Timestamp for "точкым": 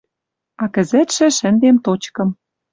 1.85-2.29